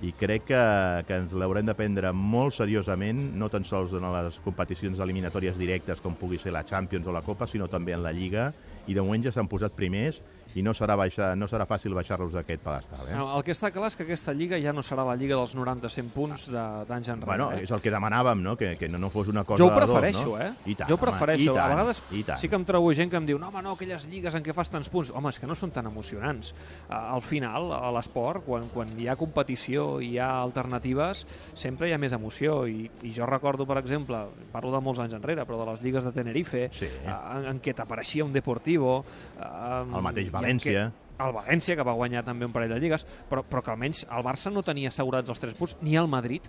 i 0.00 0.14
crec 0.16 0.46
que, 0.48 0.64
que 1.04 1.18
ens 1.20 1.36
l'haurem 1.36 1.66
de 1.68 1.76
prendre 1.76 2.14
molt 2.16 2.56
seriosament, 2.56 3.18
no 3.36 3.50
tan 3.52 3.66
sols 3.68 3.92
en 3.98 4.06
les 4.14 4.38
competicions 4.46 5.02
eliminatòries 5.04 5.58
directes 5.60 6.00
com 6.00 6.16
pugui 6.16 6.40
ser 6.40 6.54
la 6.56 6.64
Champions 6.64 7.04
o 7.04 7.12
la 7.12 7.26
Copa, 7.26 7.50
sinó 7.50 7.68
també 7.68 7.92
en 7.92 8.06
la 8.06 8.14
Lliga, 8.16 8.48
i 8.88 8.96
de 8.96 9.04
moment 9.04 9.26
ja 9.26 9.34
s'han 9.34 9.50
posat 9.50 9.76
primers 9.76 10.22
i 10.54 10.62
no 10.62 10.72
serà, 10.74 10.96
baixa, 10.98 11.34
no 11.36 11.46
serà 11.46 11.66
fàcil 11.68 11.94
baixar-los 11.94 12.32
d'aquest 12.34 12.62
pedestal. 12.64 13.08
Eh? 13.08 13.14
No, 13.14 13.28
el 13.36 13.44
que 13.46 13.52
està 13.54 13.70
clar 13.70 13.86
és 13.90 13.96
que 13.96 14.02
aquesta 14.02 14.32
lliga 14.34 14.58
ja 14.60 14.72
no 14.72 14.82
serà 14.82 15.04
la 15.06 15.14
lliga 15.16 15.36
dels 15.36 15.54
90-100 15.54 16.10
punts 16.14 16.46
de- 16.50 16.84
d'anys 16.88 17.08
enrere. 17.08 17.26
Bueno, 17.26 17.52
eh? 17.52 17.62
és 17.64 17.70
el 17.70 17.80
que 17.80 17.90
demanàvem, 17.92 18.42
no? 18.42 18.56
Que, 18.56 18.76
que 18.76 18.88
no, 18.88 18.98
no 18.98 19.10
fos 19.10 19.28
una 19.28 19.44
cosa 19.44 19.62
Jo 19.62 19.68
ho 19.68 19.74
de 19.74 19.80
dos, 19.80 19.86
prefereixo, 19.90 20.24
no? 20.36 20.40
eh? 20.42 20.50
I 20.66 20.74
tant, 20.74 20.88
jo 20.90 20.94
ho 20.96 20.98
home, 20.98 21.06
prefereixo. 21.10 21.42
i 21.44 21.54
tant, 21.54 21.64
a 21.64 21.68
vegades 21.74 22.02
sí 22.40 22.48
que 22.48 22.56
em 22.58 22.64
trobo 22.64 22.92
gent 22.94 23.10
que 23.10 23.16
em 23.20 23.26
diu 23.26 23.38
no, 23.38 23.48
home, 23.48 23.62
no, 23.62 23.72
aquelles 23.78 24.06
lligues 24.10 24.34
en 24.34 24.42
què 24.42 24.52
fas 24.56 24.70
tants 24.70 24.88
punts. 24.90 25.10
Home, 25.14 25.30
és 25.30 25.38
que 25.38 25.46
no 25.46 25.54
són 25.54 25.70
tan 25.70 25.86
emocionants. 25.86 26.52
Uh, 26.88 26.94
al 27.14 27.22
final, 27.22 27.70
a 27.72 27.90
l'esport, 27.94 28.42
quan, 28.44 28.66
quan 28.74 28.90
hi 28.98 29.06
ha 29.08 29.16
competició 29.16 30.00
i 30.00 30.10
hi 30.14 30.18
ha 30.18 30.40
alternatives, 30.42 31.24
sempre 31.54 31.88
hi 31.88 31.92
ha 31.94 31.98
més 32.02 32.12
emoció. 32.12 32.64
I, 32.66 32.88
I 33.06 33.12
jo 33.14 33.26
recordo, 33.30 33.66
per 33.68 33.78
exemple, 33.78 34.24
parlo 34.50 34.72
de 34.74 34.80
molts 34.82 34.98
anys 35.04 35.14
enrere, 35.14 35.44
però 35.46 35.60
de 35.62 35.70
les 35.70 35.82
lligues 35.84 36.04
de 36.04 36.12
Tenerife, 36.12 36.68
Sí. 36.74 36.88
uh, 37.06 37.36
en, 37.38 37.46
en 37.54 37.60
què 37.62 37.74
t'apareixia 37.76 38.24
un 38.24 38.32
Deportivo... 38.32 39.04
Uh, 39.38 39.96
El 39.96 40.02
mateix 40.02 40.28
en 40.39 40.39
València. 40.42 40.88
què- 40.90 41.26
el 41.26 41.34
València, 41.36 41.76
que 41.76 41.82
va 41.84 41.92
guanyar 41.92 42.24
també 42.24 42.46
un 42.46 42.52
parell 42.52 42.70
de 42.72 42.80
lligues, 42.80 43.04
però, 43.28 43.42
però 43.44 43.62
que 43.62 43.70
almenys 43.70 44.06
el 44.10 44.22
Barça 44.24 44.50
no 44.52 44.62
tenia 44.62 44.88
assegurats 44.88 45.28
els 45.28 45.38
tres 45.40 45.54
punts, 45.54 45.76
ni 45.82 45.96
el 45.96 46.08
Madrid, 46.08 46.42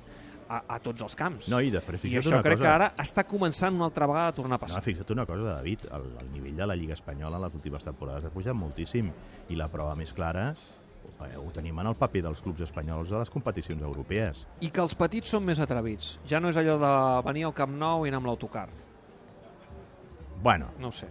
a, 0.51 0.61
a 0.75 0.79
tots 0.79 1.01
els 1.01 1.15
camps. 1.15 1.47
No, 1.51 1.61
i 1.63 1.69
després, 1.71 2.03
I 2.05 2.17
això 2.19 2.27
una 2.33 2.41
crec 2.43 2.57
cosa. 2.57 2.63
que 2.67 2.73
ara 2.73 2.87
està 2.99 3.23
començant 3.27 3.73
una 3.75 3.85
altra 3.85 4.07
vegada 4.07 4.27
a 4.27 4.31
tornar 4.35 4.55
a 4.55 4.59
No, 4.59 4.65
passar. 4.65 4.81
fixa't 4.83 5.11
una 5.11 5.25
cosa, 5.25 5.43
David, 5.57 5.85
el, 5.91 6.07
el 6.19 6.31
nivell 6.33 6.55
de 6.57 6.67
la 6.67 6.75
Lliga 6.75 6.93
Espanyola 6.93 7.37
en 7.37 7.43
les 7.43 7.53
últimes 7.55 7.83
temporades 7.83 8.25
ha 8.25 8.29
pujat 8.29 8.53
moltíssim 8.55 9.11
i 9.49 9.55
la 9.55 9.67
prova 9.71 9.95
més 9.95 10.11
clara 10.13 10.49
eh, 10.51 11.37
ho 11.37 11.51
tenim 11.55 11.79
en 11.79 11.87
el 11.87 11.95
paper 11.95 12.23
dels 12.23 12.41
clubs 12.41 12.61
espanyols 12.61 13.11
a 13.11 13.19
les 13.19 13.29
competicions 13.29 13.81
europees. 13.81 14.45
I 14.59 14.69
que 14.71 14.81
els 14.81 14.95
petits 14.95 15.29
són 15.29 15.45
més 15.45 15.59
atrevits. 15.59 16.17
Ja 16.27 16.39
no 16.41 16.49
és 16.49 16.57
allò 16.57 16.77
de 16.79 17.27
venir 17.29 17.45
al 17.45 17.53
Camp 17.53 17.71
Nou 17.77 18.05
i 18.05 18.09
anar 18.09 18.17
amb 18.19 18.27
l'autocar. 18.27 18.67
Bueno, 20.41 20.71
No 20.79 20.87
ho 20.89 20.91
sé. 20.91 21.07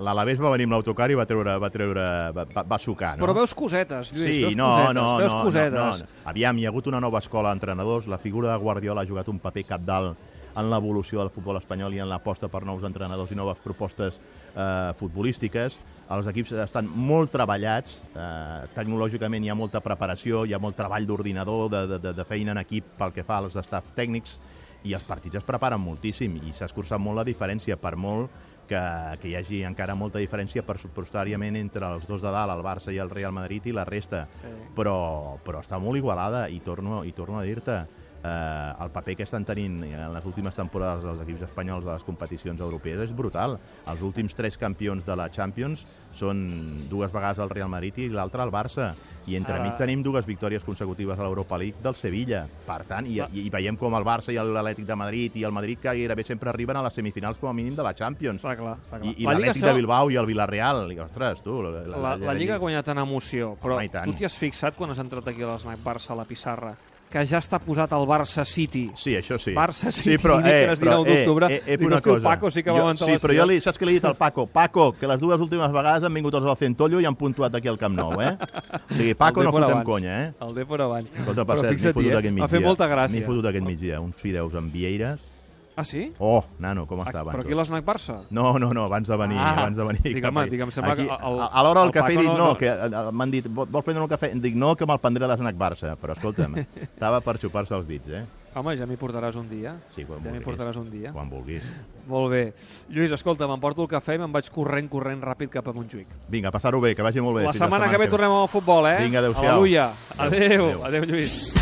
l'Alavés 0.00 0.40
va 0.40 0.50
venir 0.54 0.64
amb 0.68 0.76
l'autocar 0.76 1.10
i 1.12 1.16
va 1.18 1.26
treure, 1.28 1.58
va, 1.60 1.68
treure, 1.70 2.04
va, 2.36 2.46
va, 2.54 2.62
va 2.62 2.78
sucar, 2.80 3.16
no? 3.18 3.24
Però 3.26 3.34
veus 3.36 3.52
cosetes, 3.54 4.12
Lluís, 4.16 4.30
sí, 4.30 4.42
veus 4.46 4.56
no, 4.56 4.68
cosetes, 4.70 4.94
no, 4.96 5.04
veus 5.20 5.32
no, 5.34 5.42
cosetes. 5.44 5.76
no, 5.76 6.06
no. 6.06 6.30
Aviam, 6.32 6.58
hi 6.58 6.64
ha 6.66 6.72
hagut 6.72 6.88
una 6.92 7.00
nova 7.04 7.20
escola 7.20 7.50
d'entrenadors. 7.52 8.08
La 8.08 8.18
figura 8.18 8.52
de 8.52 8.56
Guardiola 8.62 9.02
ha 9.04 9.06
jugat 9.08 9.28
un 9.28 9.38
paper 9.42 9.64
capdalt 9.74 10.16
en 10.56 10.70
l'evolució 10.72 11.20
del 11.20 11.28
futbol 11.28 11.58
espanyol 11.60 11.92
i 11.92 12.00
en 12.00 12.08
l'aposta 12.08 12.48
per 12.48 12.62
nous 12.64 12.82
entrenadors 12.88 13.30
i 13.30 13.36
noves 13.36 13.58
propostes 13.60 14.16
eh, 14.56 14.92
futbolístiques. 14.96 15.76
els 16.08 16.26
equips 16.30 16.52
estan 16.62 16.86
molt 16.86 17.32
treballats, 17.34 17.98
eh, 18.14 18.66
tecnològicament 18.76 19.44
hi 19.44 19.50
ha 19.50 19.56
molta 19.58 19.80
preparació, 19.82 20.44
hi 20.46 20.54
ha 20.54 20.58
molt 20.62 20.76
treball 20.78 21.04
d'ordinador, 21.04 21.68
de, 21.68 21.98
de, 21.98 22.12
de 22.14 22.24
feina 22.24 22.52
en 22.52 22.58
equip 22.62 22.84
pel 22.96 23.12
que 23.12 23.24
fa 23.26 23.38
als 23.42 23.56
staff 23.58 23.90
tècnics, 23.96 24.38
i 24.84 24.92
els 24.94 25.04
partits 25.04 25.36
es 25.40 25.44
preparen 25.44 25.80
moltíssim 25.80 26.36
i 26.44 26.52
s'ha 26.52 26.66
escurçat 26.68 27.00
molt 27.00 27.16
la 27.16 27.24
diferència, 27.24 27.76
per 27.76 27.96
molt 27.96 28.30
que, 28.66 28.80
que 29.22 29.28
hi 29.28 29.34
hagi 29.38 29.62
encara 29.64 29.94
molta 29.94 30.18
diferència 30.18 30.62
pressupostàriament 30.66 31.56
entre 31.56 31.86
els 31.86 32.06
dos 32.06 32.22
de 32.22 32.30
dalt, 32.34 32.52
el 32.52 32.62
Barça 32.66 32.92
i 32.94 32.98
el 32.98 33.10
Real 33.10 33.32
Madrid 33.32 33.66
i 33.66 33.72
la 33.72 33.84
resta, 33.84 34.26
Sí. 34.42 34.48
però, 34.74 35.38
però 35.44 35.60
està 35.62 35.78
molt 35.78 35.96
igualada 35.96 36.48
i 36.48 36.60
torno, 36.60 37.04
i 37.04 37.12
torno 37.12 37.38
a 37.38 37.42
dir-te 37.46 37.86
eh, 38.26 38.84
el 38.84 38.90
paper 38.90 39.16
que 39.16 39.26
estan 39.26 39.44
tenint 39.46 39.78
en 39.86 40.12
les 40.14 40.26
últimes 40.26 40.54
temporades 40.58 41.04
dels 41.06 41.22
equips 41.22 41.46
espanyols 41.48 41.84
de 41.86 41.92
les 41.94 42.04
competicions 42.06 42.60
europees 42.60 43.04
és 43.06 43.14
brutal. 43.16 43.58
Els 43.86 44.02
últims 44.02 44.34
tres 44.34 44.58
campions 44.58 45.06
de 45.06 45.16
la 45.16 45.30
Champions 45.30 45.86
són 46.16 46.88
dues 46.90 47.12
vegades 47.12 47.38
el 47.44 47.50
Real 47.52 47.68
Madrid 47.68 47.98
i 48.06 48.08
l'altre 48.10 48.42
el 48.42 48.50
Barça. 48.54 48.94
I 49.26 49.34
entremig 49.34 49.72
Ara- 49.72 49.80
tenim 49.80 50.04
dues 50.06 50.22
victòries 50.24 50.62
consecutives 50.62 51.18
a 51.18 51.24
l'Europa 51.24 51.56
League 51.58 51.82
del 51.82 51.96
Sevilla. 51.98 52.44
Per 52.66 52.78
tant, 52.86 53.08
i, 53.10 53.16
i, 53.18 53.46
i 53.48 53.50
veiem 53.50 53.74
com 53.76 53.94
el 53.98 54.04
Barça 54.06 54.30
i 54.30 54.38
l'Atlètic 54.38 54.86
de 54.86 54.96
Madrid 54.96 55.34
i 55.36 55.42
el 55.44 55.52
Madrid 55.52 55.80
que 55.82 55.90
gairebé 55.90 56.22
sempre 56.24 56.52
arriben 56.52 56.78
a 56.78 56.84
les 56.86 56.94
semifinals 56.94 57.40
com 57.40 57.50
a 57.50 57.52
mínim 57.56 57.74
de 57.74 57.82
la 57.82 57.92
Champions. 57.92 58.38
Està 58.38 58.54
clar, 58.56 58.76
està 58.84 59.00
clar. 59.02 59.10
I, 59.10 59.16
i 59.18 59.26
La 59.26 59.34
l'Atlètic 59.34 59.66
de 59.66 59.74
Bilbao 59.80 60.12
i 60.14 60.20
el 60.22 60.30
Villarreal. 60.30 60.84
I, 60.94 61.00
ostres, 61.02 61.42
tu... 61.42 61.58
La, 61.66 61.82
La, 61.90 62.14
la 62.16 62.34
Lliga 62.38 62.54
ha 62.54 62.62
guanyat 62.62 62.92
en 62.94 63.02
emoció, 63.02 63.56
però 63.60 63.80
Home, 63.80 63.90
tu 63.90 64.14
t'hi 64.14 64.28
has 64.30 64.38
fixat 64.38 64.78
quan 64.78 64.94
has 64.94 65.02
entrat 65.02 65.26
aquí 65.34 65.42
a 65.42 65.56
l'Snac 65.56 65.82
Barça 65.82 66.14
a 66.14 66.20
la 66.22 66.24
pissarra 66.24 66.76
que 67.16 67.24
ja 67.24 67.40
està 67.40 67.56
posat 67.62 67.92
el 67.96 68.04
Barça 68.08 68.44
City. 68.44 68.84
Sí, 68.98 69.14
això 69.16 69.38
sí. 69.40 69.54
Barça 69.56 69.88
City, 69.94 70.12
sí, 70.12 70.20
però, 70.20 70.36
dimecres, 70.42 70.82
dia 70.82 70.92
9 70.92 71.12
d'octubre. 71.14 71.48
Eh, 71.48 71.60
eh, 71.64 71.78
una 71.86 72.00
cosa. 72.04 72.24
Paco 72.26 72.50
sí 72.52 72.62
que 72.62 72.70
va 72.70 72.76
jo, 72.76 72.84
aguantar 72.84 73.08
Sí, 73.08 73.16
però 73.22 73.36
jo 73.38 73.46
li, 73.48 73.60
saps 73.64 73.80
què 73.80 73.88
li 73.88 73.94
he 73.94 74.00
dit 74.00 74.08
al 74.08 74.18
Paco? 74.20 74.44
Paco, 74.52 74.90
que 74.98 75.08
les 75.08 75.22
dues 75.22 75.40
últimes 75.40 75.72
vegades 75.72 76.04
han 76.04 76.12
vingut 76.16 76.36
els 76.36 76.44
del 76.44 76.58
Centollo 76.60 77.00
i 77.00 77.08
han 77.08 77.16
puntuat 77.16 77.56
aquí 77.56 77.72
al 77.72 77.78
Camp 77.80 77.96
Nou, 77.96 78.18
eh? 78.20 78.34
O 78.36 78.98
sigui, 78.98 79.14
Paco, 79.16 79.46
no 79.46 79.54
fotem 79.54 79.70
abans. 79.70 79.88
conya, 79.88 80.18
eh? 80.26 80.34
El 80.44 80.52
Depor 80.58 80.84
abans. 80.84 81.08
Escolta, 81.14 81.46
per 81.46 81.56
Però 81.56 81.64
cert, 81.64 81.80
m'he 81.80 81.94
fotut 81.96 82.10
eh? 82.10 82.18
aquest 82.20 82.34
migdia. 82.34 82.44
M'ha 82.44 82.52
fet 82.52 82.66
molta 82.66 82.90
gràcia. 82.92 83.16
M'he 83.16 83.24
fotut 83.30 83.48
aquest 83.52 83.66
migdia. 83.70 84.02
Uns 84.04 84.20
fideus 84.20 84.58
amb 84.60 84.76
vieires. 84.76 85.35
Ah, 85.76 85.84
sí? 85.84 86.10
Oh, 86.18 86.42
nano, 86.58 86.86
com 86.88 87.02
estaven. 87.04 87.34
Però 87.36 87.42
aquí 87.44 87.52
l'Snac 87.54 87.84
Barça? 87.84 88.14
No, 88.30 88.54
no, 88.58 88.70
no, 88.72 88.84
abans 88.86 89.06
de 89.08 89.16
venir, 89.20 89.36
Ah, 89.38 89.60
abans 89.60 89.76
de 89.76 89.84
venir. 89.84 90.02
dic, 90.02 90.22
cap 90.22 90.30
home, 90.32 90.40
aquí. 90.46 90.50
dic, 90.56 90.60
em 90.64 90.70
sembla 90.72 90.92
Aquí, 90.94 91.04
que 91.06 91.12
el- 91.12 91.40
a, 91.52 91.62
l'hora 91.62 91.80
del 91.82 91.88
el 91.90 91.92
cafè 91.92 92.12
he 92.14 92.16
dit 92.16 92.28
no- 92.30 92.36
no, 92.38 92.56
que 92.56 92.66
eh, 92.66 93.10
m'han 93.12 93.30
dit, 93.30 93.46
"Vol- 93.46 93.68
vols 93.68 93.84
prendre 93.84 94.02
un 94.02 94.08
cafè? 94.08 94.32
Dic 94.40 94.54
no, 94.54 94.74
que 94.74 94.86
me'l 94.86 94.98
prendré 94.98 95.26
a 95.26 95.28
l'Snac 95.28 95.54
Barça, 95.54 95.94
però 96.00 96.14
escolta'm, 96.16 96.56
estava 96.96 97.20
per 97.20 97.36
xupar-se 97.38 97.74
els 97.76 97.86
dits, 97.86 98.08
eh? 98.08 98.24
Home, 98.56 98.74
ja 98.74 98.86
m'hi 98.86 98.96
portaràs 98.96 99.36
un 99.36 99.50
dia. 99.50 99.76
Sí, 99.94 100.06
quan 100.06 100.16
ja 100.24 100.30
m'hi 100.30 100.38
vulguis. 100.38 100.46
portaràs 100.48 100.76
un 100.80 100.90
dia. 100.90 101.12
Quan 101.12 101.28
vulguis. 101.28 101.62
Molt 102.08 102.30
bé. 102.32 102.54
Lluís, 102.88 103.12
escolta, 103.12 103.46
m'emporto 103.46 103.82
el 103.82 103.88
cafè 103.88 104.14
i 104.14 104.18
me'n 104.18 104.32
vaig 104.32 104.48
corrent, 104.50 104.88
corrent 104.88 105.20
ràpid 105.22 105.50
cap 105.50 105.68
a 105.68 105.72
Montjuïc. 105.74 106.06
Vinga, 106.30 106.50
passar-ho 106.50 106.80
bé, 106.80 106.94
que 106.96 107.02
vagi 107.02 107.20
molt 107.20 107.36
bé. 107.36 107.42
La 107.44 107.52
Fins 107.52 107.60
setmana 107.62 107.90
que 107.90 107.98
ve 107.98 108.08
tornem 108.08 108.30
amb 108.30 108.44
el 108.44 108.48
futbol, 108.48 108.86
eh? 108.86 108.96
Vinga, 109.04 109.18
adéu-siau. 109.18 109.44
Aleluia. 109.60 109.90
Adéu. 110.16 110.40
Adéu. 110.40 110.64
Adéu. 110.64 110.84
Adéu, 110.86 111.04
Lluís. 111.04 111.52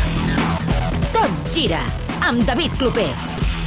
Tot 1.11 1.51
gira 1.53 1.81
amb 2.21 2.45
David 2.47 2.71
Clopés. 2.79 3.64